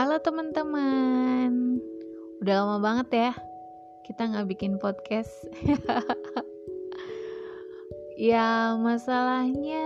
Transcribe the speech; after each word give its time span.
Halo 0.00 0.16
teman-teman. 0.16 1.76
Udah 2.40 2.64
lama 2.64 2.80
banget 2.80 3.08
ya 3.12 3.32
Kita 4.00 4.32
gak 4.32 4.48
bikin 4.48 4.80
podcast. 4.80 5.28
Ya 8.16 8.80
masalahnya 8.80 9.84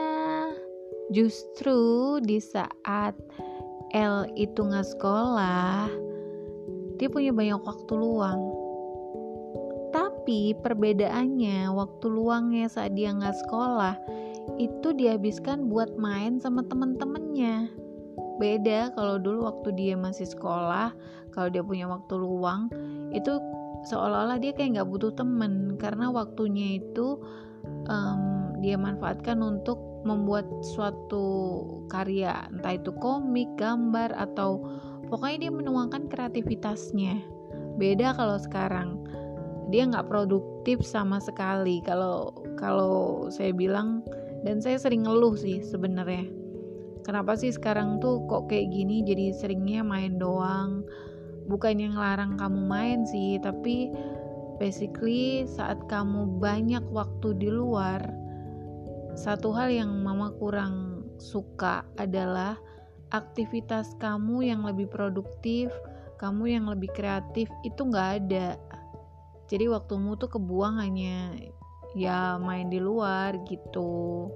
Justru 1.10 2.22
di 2.22 2.38
saat 2.38 3.18
L 3.90 4.30
itu 4.38 4.62
gak 4.62 4.86
sekolah 4.86 5.90
Dia 7.02 7.10
punya 7.10 7.34
banyak 7.34 7.58
waktu 7.58 7.92
luang. 7.98 8.38
Tapi 9.90 10.54
perbedaannya 10.62 11.74
Waktu 11.74 12.06
luangnya 12.06 12.70
saat 12.70 12.94
dia 12.94 13.10
gak 13.10 13.34
sekolah 13.50 13.98
Itu 14.62 14.94
dihabiskan 14.94 15.66
buat 15.66 15.98
main 15.98 16.38
sama 16.38 16.62
temen-temennya 16.70 17.82
beda. 18.38 18.94
Kalau 18.94 19.16
dulu 19.18 19.46
waktu 19.48 19.74
dia 19.74 19.94
masih 19.94 20.26
sekolah 20.28 20.94
kalau 21.34 21.50
dia 21.50 21.66
punya 21.66 21.90
waktu 21.90 22.14
luang 22.14 22.70
itu 23.10 23.42
seolah-olah 23.90 24.38
dia 24.38 24.54
kayak 24.54 24.78
nggak 24.78 24.88
butuh 24.90 25.12
temen. 25.14 25.74
Karena 25.76 26.08
waktunya 26.14 26.78
itu 26.78 27.18
um, 27.90 28.54
dia 28.62 28.78
manfaatkan 28.78 29.42
untuk 29.42 29.78
membuat 30.06 30.46
suatu 30.62 31.26
karya. 31.90 32.46
Entah 32.54 32.78
itu 32.78 32.94
komik 33.02 33.50
gambar 33.58 34.14
atau 34.14 34.62
pokoknya 35.10 35.48
dia 35.48 35.52
menuangkan 35.52 36.06
kreativitasnya. 36.08 37.18
Beda 37.76 38.14
kalau 38.14 38.38
sekarang. 38.38 39.02
Dia 39.72 39.88
nggak 39.88 40.12
produktif 40.12 40.84
sama 40.84 41.18
sekali. 41.18 41.80
Kalau 41.82 42.30
kalau 42.60 43.26
saya 43.32 43.50
bilang 43.50 44.04
dan 44.44 44.60
saya 44.60 44.76
sering 44.76 45.08
ngeluh 45.08 45.34
sih 45.34 45.64
sebenarnya 45.64 46.43
kenapa 47.04 47.36
sih 47.38 47.52
sekarang 47.52 48.00
tuh 48.02 48.24
kok 48.26 48.50
kayak 48.50 48.72
gini? 48.72 49.04
Jadi 49.04 49.36
seringnya 49.36 49.84
main 49.84 50.18
doang. 50.18 50.82
Bukan 51.44 51.76
yang 51.76 51.94
larang 51.94 52.40
kamu 52.40 52.60
main 52.64 53.00
sih 53.04 53.36
tapi 53.38 53.92
basically 54.56 55.44
saat 55.44 55.76
kamu 55.92 56.40
banyak 56.40 56.82
waktu 56.88 57.36
di 57.36 57.52
luar 57.52 58.00
satu 59.14 59.54
hal 59.54 59.70
yang 59.70 59.92
mama 60.02 60.32
kurang 60.40 61.06
suka 61.20 61.86
adalah 62.00 62.58
aktivitas 63.14 63.94
kamu 64.02 64.50
yang 64.50 64.66
lebih 64.66 64.90
produktif 64.90 65.70
kamu 66.18 66.56
yang 66.56 66.66
lebih 66.70 66.88
kreatif 66.94 67.50
itu 67.66 67.80
nggak 67.84 68.10
ada. 68.24 68.56
Jadi 69.50 69.68
waktumu 69.68 70.16
tuh 70.16 70.32
kebuang 70.32 70.80
hanya 70.80 71.36
ya 71.94 72.40
main 72.40 72.72
di 72.72 72.80
luar 72.80 73.38
gitu 73.46 74.26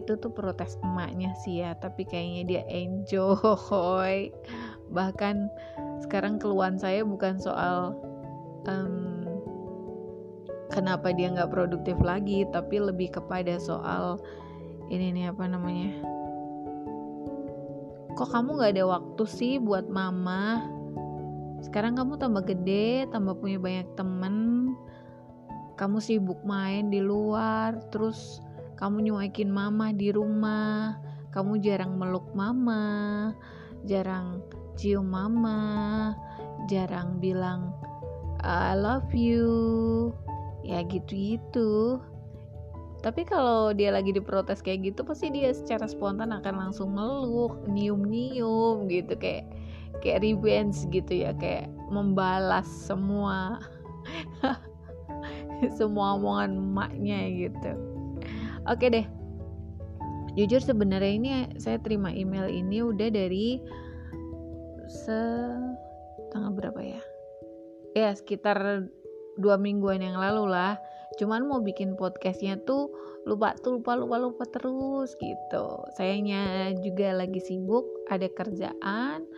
itu 0.00 0.16
tuh 0.16 0.32
protes 0.32 0.80
emaknya 0.80 1.36
sih 1.44 1.60
ya 1.60 1.76
tapi 1.76 2.08
kayaknya 2.08 2.42
dia 2.48 2.62
enjoy. 2.70 4.32
Bahkan 4.96 5.36
sekarang 6.06 6.40
keluhan 6.40 6.80
saya 6.80 7.04
bukan 7.04 7.36
soal 7.36 7.96
um, 8.64 9.28
kenapa 10.72 11.12
dia 11.12 11.28
nggak 11.28 11.52
produktif 11.52 12.00
lagi 12.00 12.48
tapi 12.48 12.80
lebih 12.80 13.12
kepada 13.12 13.60
soal 13.60 14.16
ini 14.88 15.12
nih 15.12 15.32
apa 15.32 15.44
namanya? 15.48 15.92
Kok 18.12 18.28
kamu 18.28 18.60
nggak 18.60 18.72
ada 18.76 18.84
waktu 18.88 19.24
sih 19.24 19.56
buat 19.56 19.88
mama? 19.88 20.68
Sekarang 21.64 21.96
kamu 21.96 22.20
tambah 22.20 22.44
gede 22.44 23.08
tambah 23.08 23.38
punya 23.40 23.56
banyak 23.56 23.88
temen. 23.96 24.36
Kamu 25.80 25.98
sibuk 26.04 26.44
main 26.44 26.92
di 26.92 27.00
luar 27.00 27.80
terus 27.88 28.44
kamu 28.82 29.06
nyuekin 29.06 29.46
mama 29.46 29.94
di 29.94 30.10
rumah. 30.10 30.98
Kamu 31.30 31.62
jarang 31.62 31.94
meluk 32.02 32.26
mama. 32.34 33.30
Jarang 33.86 34.42
cium 34.74 35.06
mama. 35.06 36.10
Jarang 36.66 37.22
bilang 37.22 37.70
I 38.42 38.74
love 38.74 39.14
you. 39.14 40.10
Ya 40.66 40.82
gitu-gitu. 40.82 42.02
Tapi 43.06 43.22
kalau 43.22 43.70
dia 43.70 43.94
lagi 43.94 44.10
diprotes 44.10 44.58
kayak 44.58 44.82
gitu 44.90 45.06
pasti 45.06 45.30
dia 45.30 45.54
secara 45.54 45.86
spontan 45.86 46.34
akan 46.34 46.66
langsung 46.66 46.90
meluk 46.90 47.62
nyium-nyium 47.70 48.90
gitu. 48.90 49.14
Kayak 49.14 49.46
kayak 50.02 50.26
revenge 50.26 50.90
gitu 50.90 51.22
ya. 51.22 51.30
Kayak 51.38 51.70
membalas 51.86 52.66
semua 52.66 53.62
semua 55.78 56.18
omongan 56.18 56.58
emaknya 56.58 57.30
gitu 57.30 57.91
oke 58.68 58.86
deh. 58.88 59.06
Jujur 60.32 60.64
sebenarnya 60.64 61.12
ini 61.12 61.30
saya 61.60 61.76
terima 61.76 62.08
email 62.08 62.48
ini 62.48 62.80
udah 62.80 63.08
dari 63.12 63.60
se 64.88 65.20
tanggal 66.32 66.52
berapa 66.56 66.80
ya? 66.80 67.02
Ya 67.92 68.10
sekitar 68.16 68.88
dua 69.36 69.60
mingguan 69.60 70.00
yang 70.00 70.16
lalu 70.16 70.48
lah. 70.48 70.80
Cuman 71.20 71.44
mau 71.44 71.60
bikin 71.60 71.92
podcastnya 72.00 72.56
tuh 72.64 72.88
lupa 73.28 73.52
tuh 73.60 73.78
lupa 73.78 73.92
lupa 74.00 74.16
lupa 74.16 74.44
terus 74.48 75.12
gitu. 75.20 75.66
Sayangnya 76.00 76.72
juga 76.80 77.12
lagi 77.12 77.40
sibuk 77.44 77.84
ada 78.08 78.26
kerjaan. 78.32 79.28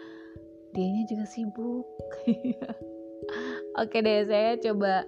Dianya 0.70 1.02
juga 1.10 1.26
sibuk. 1.26 1.86
Oke 3.82 3.98
deh 3.98 4.30
saya 4.30 4.54
coba 4.62 5.02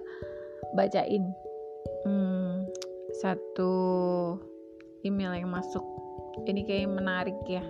bacain. 0.75 1.23
Hmm, 2.03 2.26
satu 3.17 3.73
email 5.01 5.33
yang 5.33 5.49
masuk 5.49 5.83
ini 6.45 6.61
kayak 6.65 6.93
menarik 6.93 7.37
ya 7.49 7.65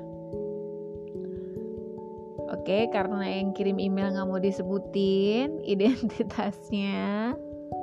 Oke, 2.48 2.88
karena 2.96 3.28
yang 3.28 3.52
kirim 3.52 3.76
email 3.76 4.08
nggak 4.16 4.28
mau 4.28 4.40
disebutin 4.40 5.60
identitasnya, 5.74 7.36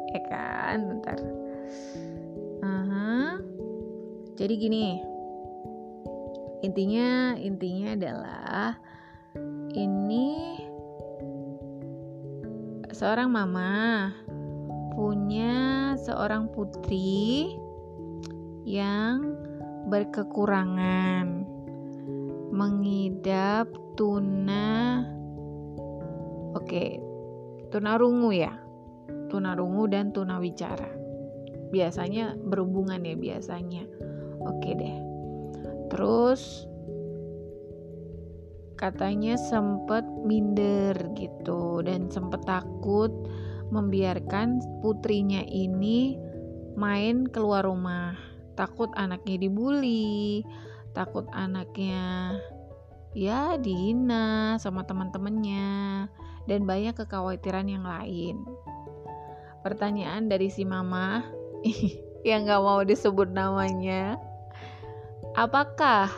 ya 0.09 0.21
kan? 0.25 0.89
Bentar. 0.89 1.21
Uh-huh. 2.65 3.45
Jadi 4.41 4.55
gini, 4.57 5.05
intinya 6.65 7.37
intinya 7.37 7.93
adalah 7.93 8.81
ini 9.77 10.57
seorang 12.89 13.29
mama 13.29 14.09
punya 14.95 15.95
seorang 15.99 16.49
putri 16.51 17.55
yang 18.65 19.37
berkekurangan 19.91 21.45
mengidap 22.55 23.69
tuna 23.99 25.03
oke 26.55 26.87
tuna 27.69 27.99
rungu 27.99 28.31
ya 28.33 28.65
tuna 29.35 29.59
rungu 29.59 29.91
dan 29.91 30.15
tuna 30.15 30.39
wicara. 30.39 30.87
Biasanya 31.75 32.39
berhubungan 32.39 33.03
ya 33.03 33.19
biasanya. 33.19 33.83
Oke 34.47 34.79
deh. 34.79 34.97
Terus 35.91 36.71
katanya 38.79 39.35
sempet 39.35 40.07
minder 40.23 40.95
gitu 41.19 41.83
dan 41.83 42.11
sempet 42.15 42.47
takut 42.47 43.11
membiarkan 43.71 44.81
putrinya 44.85 45.41
ini 45.47 46.19
main 46.75 47.29
keluar 47.31 47.65
rumah. 47.65 48.19
Takut 48.55 48.91
anaknya 48.95 49.47
dibully, 49.47 50.47
takut 50.95 51.27
anaknya 51.35 52.39
ya 53.15 53.55
dihina 53.59 54.59
sama 54.59 54.83
teman-temannya 54.87 56.07
dan 56.51 56.61
banyak 56.67 56.95
kekhawatiran 56.95 57.67
yang 57.67 57.87
lain. 57.87 58.43
Pertanyaan 59.63 60.29
dari 60.29 60.51
si 60.53 60.63
mama 60.63 61.25
yang 62.29 62.47
gak 62.47 62.63
mau 62.63 62.83
disebut 62.87 63.33
namanya, 63.33 64.19
apakah 65.35 66.11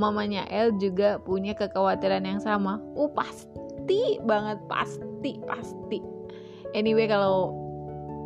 mamanya 0.00 0.48
El 0.50 0.74
juga 0.82 1.22
punya 1.22 1.54
kekhawatiran 1.54 2.26
yang 2.26 2.40
sama? 2.42 2.82
Oh 2.98 3.12
pasti 3.12 4.18
banget, 4.24 4.58
pasti, 4.66 5.38
pasti 5.46 6.13
anyway 6.74 7.06
kalau 7.06 7.54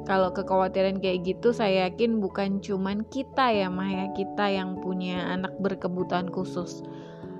kalau 0.09 0.33
kekhawatiran 0.33 1.05
kayak 1.05 1.29
gitu 1.29 1.53
saya 1.53 1.87
yakin 1.87 2.17
bukan 2.17 2.65
cuman 2.65 3.05
kita 3.13 3.53
ya 3.53 3.69
Maya 3.69 4.09
kita 4.17 4.49
yang 4.49 4.81
punya 4.81 5.21
anak 5.37 5.53
berkebutuhan 5.61 6.33
khusus. 6.33 6.81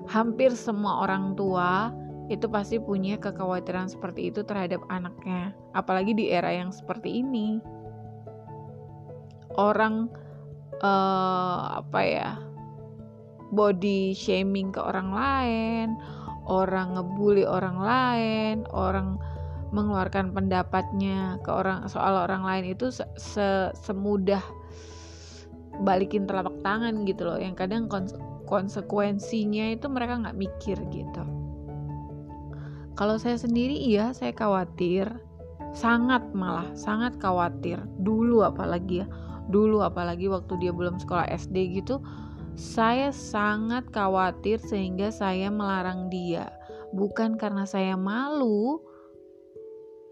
Hampir 0.05 0.53
semua 0.53 1.01
orang 1.01 1.33
tua 1.33 1.89
itu 2.29 2.45
pasti 2.45 2.77
punya 2.77 3.17
kekhawatiran 3.17 3.89
seperti 3.89 4.29
itu 4.29 4.45
terhadap 4.45 4.85
anaknya 4.93 5.57
apalagi 5.73 6.13
di 6.13 6.29
era 6.29 6.53
yang 6.53 6.69
seperti 6.69 7.25
ini. 7.25 7.57
Orang 9.57 10.13
uh, 10.85 11.81
apa 11.81 12.01
ya 12.05 12.29
body 13.49 14.13
shaming 14.13 14.69
ke 14.69 14.77
orang 14.77 15.09
lain 15.09 15.87
orang 16.45 16.97
ngebully 16.97 17.45
orang 17.45 17.77
lain 17.81 18.55
orang 18.73 19.17
mengeluarkan 19.69 20.33
pendapatnya 20.33 21.37
ke 21.45 21.49
orang 21.53 21.85
soal 21.85 22.25
orang 22.25 22.41
lain 22.41 22.73
itu 22.73 22.89
se, 22.89 23.05
-se 23.17 23.73
semudah 23.77 24.41
balikin 25.85 26.25
telapak 26.25 26.57
tangan 26.65 27.05
gitu 27.05 27.29
loh. 27.29 27.37
Yang 27.37 27.65
kadang 27.65 27.85
konsekuensinya 28.49 29.77
itu 29.77 29.85
mereka 29.87 30.19
nggak 30.25 30.37
mikir 30.37 30.77
gitu. 30.89 31.23
Kalau 32.97 33.15
saya 33.15 33.39
sendiri 33.39 33.77
iya 33.77 34.11
saya 34.11 34.35
khawatir. 34.35 35.07
Sangat 35.69 36.25
malah 36.33 36.65
sangat 36.73 37.21
khawatir. 37.21 37.77
Dulu 38.01 38.41
apalagi 38.41 39.05
ya 39.05 39.07
dulu 39.49 39.81
apalagi 39.81 40.29
waktu 40.29 40.61
dia 40.61 40.69
belum 40.69 41.01
sekolah 41.01 41.25
SD 41.33 41.81
gitu 41.81 41.97
saya 42.59 43.15
sangat 43.15 43.87
khawatir 43.95 44.59
sehingga 44.59 45.15
saya 45.15 45.47
melarang 45.47 46.11
dia. 46.11 46.51
Bukan 46.91 47.39
karena 47.39 47.63
saya 47.63 47.95
malu 47.95 48.83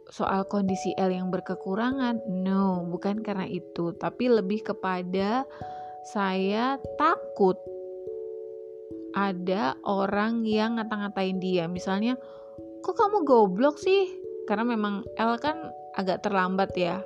soal 0.09 0.47
kondisi 0.47 0.95
L 0.95 1.11
yang 1.11 1.29
berkekurangan? 1.29 2.23
No 2.31 2.87
bukan 2.87 3.21
karena 3.23 3.47
itu 3.47 3.91
tapi 3.95 4.31
lebih 4.31 4.63
kepada 4.63 5.43
saya 6.07 6.79
takut 6.95 7.59
ada 9.11 9.75
orang 9.83 10.45
yang 10.45 10.77
ngata-ngatain 10.77 11.41
dia. 11.41 11.65
Misalnya 11.65 12.15
kok 12.85 12.95
kamu 12.95 13.25
goblok 13.27 13.81
sih? 13.81 14.07
Karena 14.47 14.63
memang 14.63 15.03
L 15.19 15.35
kan 15.41 15.73
agak 15.97 16.23
terlambat 16.23 16.71
ya 16.77 17.03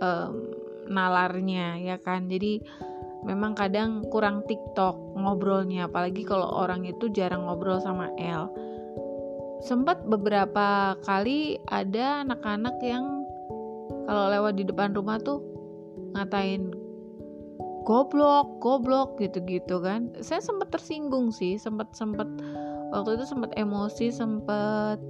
um, 0.00 0.54
nalarnya 0.88 1.76
ya 1.82 2.00
kan? 2.00 2.30
Jadi 2.30 2.64
memang 3.26 3.52
kadang 3.58 4.06
kurang 4.08 4.46
TikTok 4.46 5.18
ngobrolnya 5.18 5.90
apalagi 5.90 6.22
kalau 6.22 6.48
orang 6.48 6.86
itu 6.86 7.10
jarang 7.10 7.44
ngobrol 7.44 7.82
sama 7.82 8.14
L 8.14 8.46
sempat 9.58 10.06
beberapa 10.06 10.94
kali 11.02 11.58
ada 11.66 12.22
anak-anak 12.22 12.76
yang 12.82 13.26
kalau 14.08 14.30
lewat 14.32 14.56
di 14.56 14.64
depan 14.64 14.94
rumah 14.94 15.20
tuh 15.20 15.42
ngatain 16.16 16.72
goblok 17.84 18.60
goblok 18.60 19.16
gitu-gitu 19.20 19.80
kan. 19.80 20.12
Saya 20.20 20.44
sempat 20.44 20.72
tersinggung 20.72 21.32
sih 21.32 21.56
sempat 21.56 21.92
sempat 21.96 22.28
waktu 22.92 23.20
itu 23.20 23.24
sempat 23.28 23.52
emosi 23.56 24.12
sempat 24.12 25.00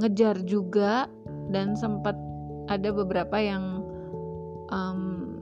ngejar 0.00 0.40
juga 0.44 1.08
dan 1.52 1.76
sempat 1.76 2.14
ada 2.68 2.92
beberapa 2.92 3.36
yang 3.40 3.84
um, 4.68 5.36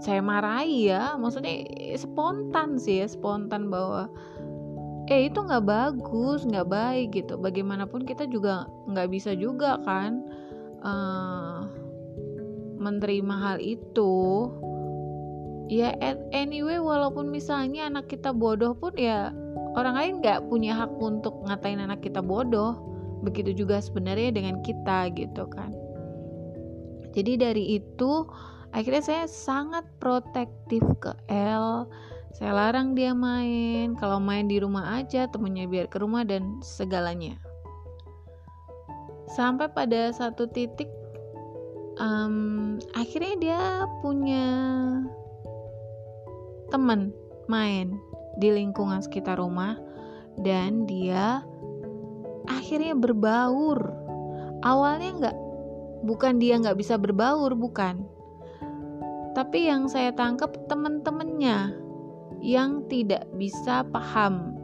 saya 0.00 0.20
marahi 0.24 0.92
ya. 0.92 1.16
Maksudnya 1.16 1.68
spontan 1.96 2.80
sih 2.80 3.04
ya 3.04 3.08
spontan 3.08 3.68
bahwa 3.68 4.08
eh 5.10 5.26
itu 5.26 5.38
nggak 5.42 5.66
bagus 5.66 6.46
nggak 6.46 6.68
baik 6.70 7.06
gitu. 7.16 7.34
Bagaimanapun 7.38 8.06
kita 8.06 8.28
juga 8.30 8.70
nggak 8.86 9.08
bisa 9.10 9.34
juga 9.34 9.82
kan 9.82 10.22
uh, 10.86 11.66
menerima 12.78 13.34
hal 13.34 13.56
itu. 13.58 14.50
Ya 15.72 15.96
anyway 16.36 16.76
walaupun 16.76 17.32
misalnya 17.32 17.88
anak 17.88 18.12
kita 18.12 18.30
bodoh 18.34 18.76
pun 18.76 18.92
ya 18.98 19.32
orang 19.72 19.96
lain 19.96 20.14
nggak 20.20 20.44
punya 20.52 20.76
hak 20.76 20.92
untuk 21.00 21.34
ngatain 21.48 21.82
anak 21.82 22.04
kita 22.04 22.20
bodoh. 22.22 22.78
Begitu 23.22 23.64
juga 23.66 23.78
sebenarnya 23.78 24.34
dengan 24.34 24.60
kita 24.66 25.10
gitu 25.14 25.46
kan. 25.50 25.70
Jadi 27.12 27.38
dari 27.38 27.64
itu 27.78 28.26
akhirnya 28.72 29.04
saya 29.04 29.24
sangat 29.28 29.84
protektif 30.00 30.82
ke 30.98 31.12
L 31.28 31.86
saya 32.32 32.56
larang 32.56 32.96
dia 32.96 33.12
main. 33.12 33.92
Kalau 34.00 34.16
main 34.16 34.48
di 34.48 34.56
rumah 34.56 34.96
aja 34.96 35.28
temennya 35.28 35.68
biar 35.68 35.86
ke 35.92 36.00
rumah 36.00 36.24
dan 36.24 36.64
segalanya. 36.64 37.36
Sampai 39.28 39.68
pada 39.68 40.12
satu 40.12 40.48
titik 40.48 40.88
um, 42.00 42.80
akhirnya 42.96 43.34
dia 43.36 43.60
punya 44.00 44.48
teman 46.72 47.12
main 47.52 48.00
di 48.40 48.48
lingkungan 48.48 49.04
sekitar 49.04 49.36
rumah 49.36 49.76
dan 50.40 50.88
dia 50.88 51.44
akhirnya 52.48 52.96
berbaur. 52.96 53.92
Awalnya 54.64 55.10
nggak 55.20 55.36
bukan 56.08 56.40
dia 56.40 56.56
nggak 56.56 56.80
bisa 56.80 56.96
berbaur 56.96 57.52
bukan. 57.52 58.08
Tapi 59.32 59.68
yang 59.68 59.88
saya 59.88 60.12
tangkap 60.12 60.52
teman-temannya 60.68 61.81
yang 62.42 62.90
tidak 62.90 63.30
bisa 63.38 63.86
paham 63.94 64.58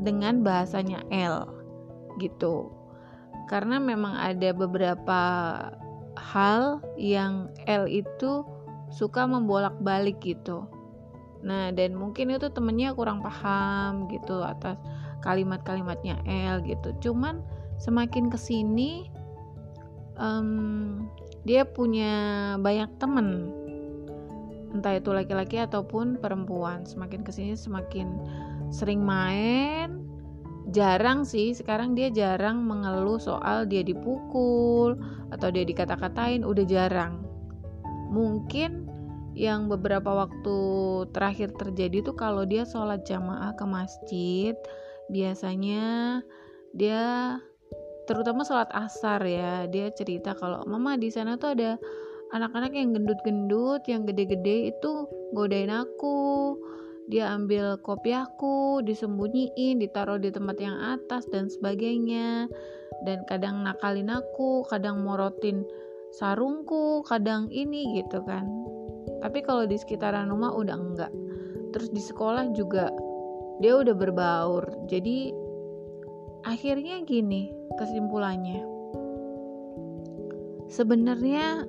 dengan 0.00 0.40
bahasanya 0.40 1.04
L 1.12 1.44
gitu. 2.16 2.72
Karena 3.52 3.76
memang 3.76 4.16
ada 4.16 4.50
beberapa 4.56 5.20
hal 6.16 6.80
yang 6.96 7.52
L 7.68 7.84
itu 7.84 8.42
suka 8.88 9.28
membolak-balik 9.28 10.18
gitu. 10.24 10.64
Nah 11.44 11.70
dan 11.70 11.94
mungkin 11.94 12.32
itu 12.32 12.48
temennya 12.48 12.96
kurang 12.96 13.20
paham 13.20 14.08
gitu 14.08 14.40
atas 14.40 14.80
kalimat-kalimatnya 15.20 16.24
L 16.24 16.64
gitu. 16.64 16.96
Cuman 17.04 17.44
semakin 17.76 18.32
ke 18.32 18.40
sini 18.40 19.12
um, 20.16 21.06
dia 21.44 21.68
punya 21.68 22.56
banyak 22.58 22.88
temen 22.98 23.52
entah 24.72 24.96
itu 24.96 25.10
laki-laki 25.12 25.60
ataupun 25.60 26.20
perempuan. 26.20 26.84
Semakin 26.84 27.24
ke 27.24 27.30
sini 27.32 27.54
semakin 27.54 28.08
sering 28.68 29.02
main. 29.02 30.04
Jarang 30.68 31.24
sih 31.24 31.56
sekarang 31.56 31.96
dia 31.96 32.12
jarang 32.12 32.60
mengeluh 32.60 33.16
soal 33.16 33.64
dia 33.64 33.80
dipukul 33.80 35.00
atau 35.32 35.48
dia 35.48 35.64
dikata-katain 35.64 36.44
udah 36.44 36.64
jarang. 36.68 37.24
Mungkin 38.12 38.88
yang 39.38 39.70
beberapa 39.70 40.26
waktu 40.26 40.58
terakhir 41.14 41.54
terjadi 41.54 42.10
tuh 42.10 42.16
kalau 42.18 42.42
dia 42.42 42.66
sholat 42.66 43.06
jamaah 43.06 43.54
ke 43.54 43.64
masjid 43.64 44.54
biasanya 45.08 46.20
dia 46.74 47.38
terutama 48.10 48.42
sholat 48.42 48.66
asar 48.74 49.22
ya 49.22 49.70
dia 49.70 49.94
cerita 49.94 50.34
kalau 50.34 50.66
mama 50.66 50.98
di 50.98 51.12
sana 51.12 51.38
tuh 51.38 51.54
ada 51.54 51.78
anak-anak 52.32 52.72
yang 52.76 52.92
gendut-gendut 52.92 53.82
yang 53.88 54.04
gede-gede 54.04 54.72
itu 54.74 55.08
godain 55.32 55.72
aku. 55.72 56.56
Dia 57.08 57.32
ambil 57.32 57.80
kopi 57.80 58.12
aku 58.12 58.84
disembunyiin 58.84 59.80
ditaruh 59.80 60.20
di 60.20 60.28
tempat 60.28 60.60
yang 60.60 60.76
atas 60.76 61.24
dan 61.32 61.48
sebagainya. 61.48 62.52
Dan 63.08 63.24
kadang 63.24 63.64
nakalin 63.64 64.12
aku 64.12 64.66
kadang 64.68 65.00
morotin 65.00 65.64
sarungku 66.12 67.00
kadang 67.08 67.48
ini 67.48 67.96
gitu 67.96 68.20
kan. 68.28 68.44
Tapi 69.24 69.40
kalau 69.40 69.64
di 69.64 69.80
sekitaran 69.80 70.28
rumah 70.28 70.52
udah 70.52 70.76
enggak. 70.76 71.12
Terus 71.72 71.88
di 71.88 72.02
sekolah 72.04 72.52
juga 72.52 72.92
dia 73.64 73.80
udah 73.80 73.96
berbaur. 73.96 74.68
Jadi 74.92 75.32
akhirnya 76.44 77.00
gini 77.08 77.48
kesimpulannya. 77.80 78.60
Sebenarnya 80.68 81.64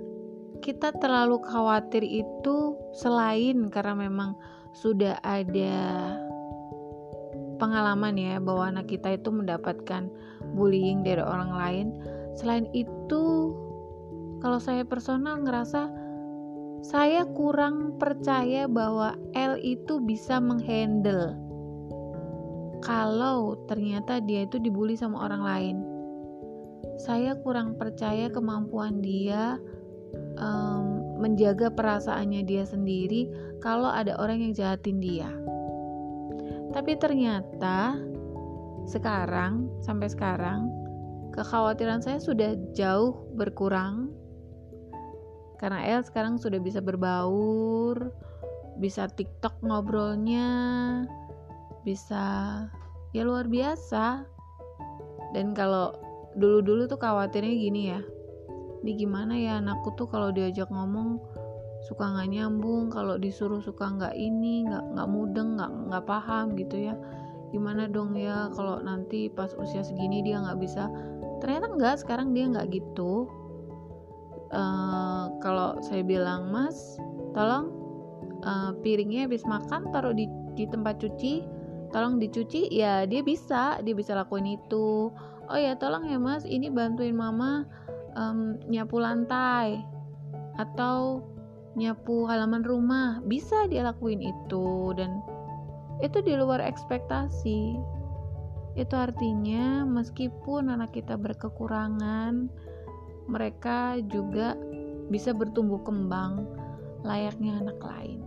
kita 0.59 0.91
terlalu 0.99 1.39
khawatir 1.43 2.03
itu 2.03 2.75
selain 2.95 3.71
karena 3.71 3.95
memang 3.95 4.35
sudah 4.75 5.17
ada 5.25 6.15
pengalaman 7.59 8.15
ya 8.15 8.37
bahwa 8.39 8.71
anak 8.71 8.87
kita 8.91 9.19
itu 9.19 9.31
mendapatkan 9.33 10.07
bullying 10.55 11.03
dari 11.03 11.19
orang 11.19 11.51
lain 11.51 11.87
selain 12.37 12.67
itu 12.71 13.55
kalau 14.39 14.59
saya 14.61 14.87
personal 14.87 15.43
ngerasa 15.43 15.91
saya 16.79 17.27
kurang 17.35 17.99
percaya 17.99 18.63
bahwa 18.71 19.19
L 19.35 19.59
itu 19.59 19.99
bisa 19.99 20.39
menghandle 20.39 21.35
kalau 22.79 23.59
ternyata 23.67 24.23
dia 24.23 24.47
itu 24.47 24.55
dibully 24.59 24.95
sama 24.95 25.27
orang 25.27 25.43
lain. 25.43 25.77
Saya 26.99 27.35
kurang 27.43 27.75
percaya 27.75 28.31
kemampuan 28.31 29.03
dia 29.03 29.59
um, 30.39 31.17
menjaga 31.19 31.67
perasaannya 31.73 32.47
dia 32.47 32.63
sendiri 32.63 33.27
kalau 33.59 33.91
ada 33.91 34.15
orang 34.17 34.39
yang 34.39 34.53
jahatin 34.55 35.03
dia. 35.03 35.29
Tapi 36.71 36.95
ternyata 37.01 37.97
sekarang 38.85 39.69
sampai 39.81 40.09
sekarang 40.09 40.69
kekhawatiran 41.33 42.01
saya 42.01 42.17
sudah 42.17 42.57
jauh 42.73 43.13
berkurang 43.37 44.09
karena 45.59 45.83
El 45.83 46.01
sekarang 46.07 46.39
sudah 46.39 46.57
bisa 46.57 46.79
berbaur, 46.79 48.15
bisa 48.79 49.11
TikTok 49.11 49.59
ngobrolnya, 49.59 50.47
bisa 51.83 52.23
ya 53.11 53.23
luar 53.27 53.51
biasa. 53.51 54.23
Dan 55.35 55.51
kalau 55.51 55.93
dulu-dulu 56.39 56.87
tuh 56.87 56.95
khawatirnya 56.95 57.53
gini 57.59 57.81
ya, 57.91 57.99
ini 58.83 58.91
gimana 58.95 59.33
ya 59.35 59.59
anakku 59.59 59.93
tuh 59.99 60.07
kalau 60.07 60.31
diajak 60.31 60.71
ngomong 60.71 61.19
suka 61.87 62.11
nggak 62.11 62.29
nyambung, 62.35 62.91
kalau 62.91 63.15
disuruh 63.15 63.63
suka 63.63 63.87
nggak 63.87 64.15
ini, 64.19 64.67
nggak 64.67 64.83
nggak 64.99 65.09
mudeng, 65.09 65.55
nggak 65.55 65.71
nggak 65.87 66.03
paham 66.03 66.55
gitu 66.59 66.91
ya. 66.91 66.95
Gimana 67.55 67.87
dong 67.87 68.19
ya 68.19 68.51
kalau 68.51 68.83
nanti 68.83 69.31
pas 69.31 69.55
usia 69.55 69.79
segini 69.79 70.19
dia 70.19 70.43
nggak 70.43 70.59
bisa. 70.59 70.91
Ternyata 71.39 71.71
nggak, 71.71 71.95
sekarang 72.03 72.35
dia 72.35 72.51
nggak 72.51 72.67
gitu 72.75 73.31
uh, 74.53 75.33
kalau 75.41 75.77
saya 75.81 76.01
bilang 76.01 76.49
mas 76.49 76.97
tolong 77.33 77.69
uh, 78.43 78.73
piringnya 78.81 79.29
habis 79.29 79.45
makan 79.45 79.89
taruh 79.93 80.13
di 80.13 80.25
di 80.57 80.65
tempat 80.67 80.99
cuci 80.99 81.45
tolong 81.89 82.21
dicuci 82.21 82.69
ya 82.69 83.05
dia 83.05 83.21
bisa 83.25 83.81
dia 83.81 83.95
bisa 83.95 84.13
lakuin 84.13 84.57
itu 84.59 85.09
oh 85.49 85.57
ya 85.57 85.73
tolong 85.77 86.05
ya 86.09 86.21
mas 86.21 86.45
ini 86.45 86.69
bantuin 86.69 87.15
mama 87.15 87.65
um, 88.19 88.59
nyapu 88.67 88.99
lantai 88.99 89.79
atau 90.59 91.23
nyapu 91.79 92.27
halaman 92.27 92.67
rumah. 92.67 93.23
Bisa 93.23 93.71
dia 93.71 93.87
lakuin 93.87 94.19
itu 94.19 94.91
dan 94.99 95.23
itu 96.03 96.19
di 96.19 96.35
luar 96.35 96.59
ekspektasi. 96.59 97.79
Itu 98.75 98.95
artinya 98.95 99.87
meskipun 99.87 100.71
anak 100.71 100.91
kita 100.91 101.15
berkekurangan 101.15 102.51
mereka 103.31 103.97
juga 104.11 104.59
bisa 105.09 105.31
bertumbuh 105.31 105.81
kembang 105.81 106.45
layaknya 107.07 107.63
anak 107.63 107.79
lain. 107.79 108.19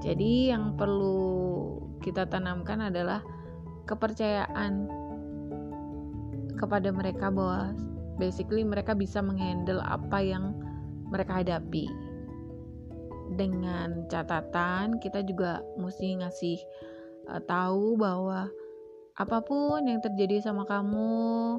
Jadi 0.00 0.48
yang 0.48 0.80
perlu 0.80 1.76
kita 2.00 2.24
tanamkan 2.24 2.88
adalah 2.88 3.20
kepercayaan 3.84 4.88
kepada 6.56 6.88
mereka 6.88 7.28
bahwa 7.28 7.76
basically 8.20 8.60
mereka 8.62 8.92
bisa 8.92 9.24
menghandle 9.24 9.80
apa 9.80 10.20
yang 10.20 10.52
mereka 11.08 11.40
hadapi. 11.40 11.88
Dengan 13.34 14.04
catatan 14.12 15.00
kita 15.00 15.24
juga 15.24 15.64
mesti 15.80 16.20
ngasih 16.20 16.58
uh, 17.32 17.40
tahu 17.48 17.96
bahwa 17.96 18.52
apa 19.16 19.38
pun 19.40 19.88
yang 19.88 20.04
terjadi 20.04 20.44
sama 20.44 20.68
kamu 20.68 21.58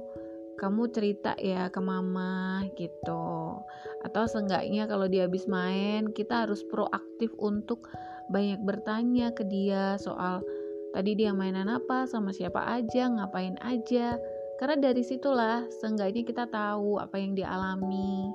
kamu 0.61 0.93
cerita 0.93 1.33
ya 1.41 1.73
ke 1.73 1.81
mama 1.81 2.61
gitu. 2.77 3.57
Atau 4.05 4.29
seenggaknya 4.29 4.85
kalau 4.85 5.09
dia 5.09 5.25
habis 5.25 5.49
main 5.49 6.13
kita 6.13 6.45
harus 6.45 6.61
proaktif 6.69 7.33
untuk 7.41 7.89
banyak 8.29 8.61
bertanya 8.61 9.33
ke 9.33 9.41
dia 9.49 9.97
soal 9.97 10.45
tadi 10.93 11.17
dia 11.17 11.31
mainan 11.31 11.71
apa 11.71 12.05
sama 12.07 12.35
siapa 12.35 12.61
aja 12.67 13.07
ngapain 13.07 13.55
aja 13.63 14.19
karena 14.61 14.77
dari 14.77 15.01
situlah 15.01 15.65
seenggaknya 15.81 16.21
kita 16.21 16.45
tahu 16.45 17.01
apa 17.01 17.17
yang 17.17 17.33
dia 17.33 17.49
alami 17.49 18.29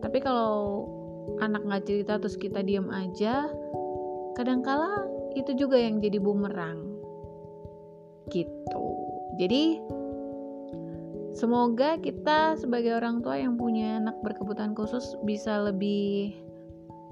tapi 0.00 0.18
kalau 0.24 0.88
anak 1.44 1.60
nggak 1.62 1.84
cerita 1.84 2.16
terus 2.16 2.40
kita 2.40 2.64
diam 2.64 2.88
aja 2.88 3.44
kadangkala 4.40 5.04
itu 5.34 5.54
juga 5.54 5.78
yang 5.78 6.02
jadi 6.02 6.18
bumerang. 6.18 6.90
Gitu. 8.30 8.86
Jadi 9.38 9.78
semoga 11.34 11.98
kita 12.02 12.58
sebagai 12.58 12.98
orang 12.98 13.22
tua 13.22 13.38
yang 13.38 13.54
punya 13.54 14.02
anak 14.02 14.18
berkebutuhan 14.22 14.74
khusus 14.74 15.14
bisa 15.22 15.62
lebih 15.62 16.34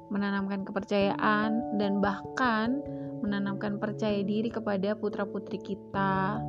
menanamkan 0.09 0.65
kepercayaan 0.65 1.77
dan 1.77 2.01
bahkan 2.01 2.81
menanamkan 3.21 3.77
percaya 3.77 4.25
diri 4.25 4.49
kepada 4.49 4.97
putra-putri 4.97 5.61
kita 5.61 6.41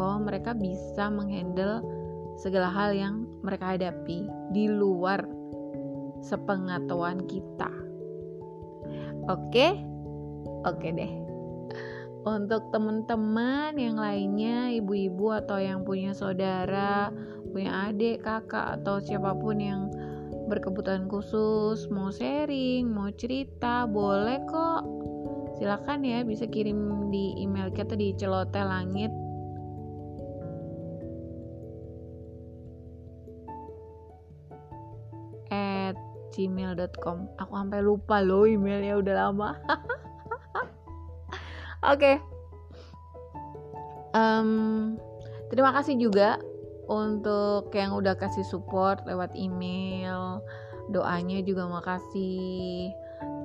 bahwa 0.00 0.32
mereka 0.32 0.56
bisa 0.56 1.12
menghandle 1.12 1.84
segala 2.40 2.72
hal 2.72 2.96
yang 2.96 3.28
mereka 3.44 3.76
hadapi 3.76 4.24
di 4.56 4.64
luar 4.72 5.20
sepengetahuan 6.24 7.28
kita. 7.28 7.68
Oke? 9.28 9.76
Oke 10.64 10.88
deh 10.96 11.30
untuk 12.20 12.68
teman-teman 12.68 13.72
yang 13.80 13.96
lainnya, 13.96 14.68
ibu-ibu 14.76 15.32
atau 15.40 15.56
yang 15.56 15.88
punya 15.88 16.12
saudara, 16.12 17.08
punya 17.48 17.88
adik, 17.88 18.20
kakak, 18.20 18.80
atau 18.80 19.00
siapa 19.00 19.32
pun 19.40 19.56
yang 19.56 19.88
berkebutuhan 20.52 21.08
khusus, 21.08 21.88
mau 21.88 22.12
sharing, 22.12 22.92
mau 22.92 23.08
cerita, 23.16 23.88
boleh 23.88 24.36
kok. 24.44 24.82
Silakan 25.56 26.04
ya, 26.04 26.20
bisa 26.20 26.44
kirim 26.44 27.08
di 27.08 27.40
email 27.40 27.72
kita 27.72 27.96
di 27.96 28.12
celotelangit 28.16 29.12
gmail.com 36.32 37.38
aku 37.38 37.52
sampai 37.54 37.80
lupa 37.82 38.22
loh 38.22 38.46
emailnya 38.46 38.98
udah 38.98 39.14
lama 39.28 39.50
Oke. 41.80 41.96
Okay. 41.96 42.16
Um, 44.12 45.00
terima 45.48 45.72
kasih 45.72 45.96
juga 45.96 46.36
untuk 46.92 47.72
yang 47.72 47.96
udah 47.96 48.20
kasih 48.20 48.44
support 48.44 49.00
lewat 49.08 49.32
email. 49.32 50.44
Doanya 50.92 51.40
juga 51.40 51.72
makasih. 51.72 52.92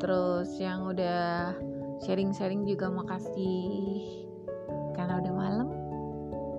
Terus 0.03 0.51
yang 0.59 0.91
udah 0.91 1.55
sharing-sharing 2.03 2.67
juga 2.67 2.91
makasih. 2.91 4.27
Karena 4.99 5.23
udah 5.23 5.31
malam. 5.31 5.67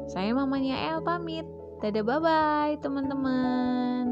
Saya 0.09 0.33
mamanya 0.33 0.97
El 0.97 1.05
pamit. 1.05 1.45
Dadah 1.85 2.01
bye-bye 2.09 2.81
teman-teman. 2.81 4.06